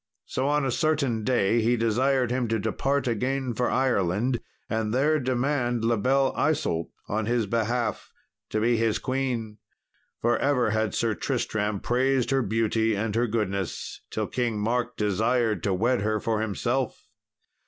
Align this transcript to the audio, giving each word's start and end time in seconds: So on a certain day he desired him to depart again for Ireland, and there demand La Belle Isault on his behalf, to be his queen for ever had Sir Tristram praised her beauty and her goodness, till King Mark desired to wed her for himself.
So 0.25 0.47
on 0.47 0.65
a 0.65 0.71
certain 0.71 1.23
day 1.23 1.61
he 1.61 1.77
desired 1.77 2.31
him 2.31 2.47
to 2.47 2.57
depart 2.57 3.05
again 3.07 3.53
for 3.53 3.69
Ireland, 3.69 4.39
and 4.67 4.91
there 4.95 5.19
demand 5.19 5.85
La 5.85 5.95
Belle 5.95 6.33
Isault 6.35 6.89
on 7.07 7.27
his 7.27 7.45
behalf, 7.45 8.11
to 8.49 8.59
be 8.59 8.77
his 8.77 8.97
queen 8.97 9.59
for 10.19 10.39
ever 10.39 10.71
had 10.71 10.95
Sir 10.95 11.13
Tristram 11.13 11.79
praised 11.79 12.31
her 12.31 12.41
beauty 12.41 12.95
and 12.95 13.13
her 13.13 13.27
goodness, 13.27 14.01
till 14.09 14.25
King 14.25 14.59
Mark 14.59 14.97
desired 14.97 15.61
to 15.61 15.73
wed 15.75 16.01
her 16.01 16.19
for 16.19 16.41
himself. 16.41 17.05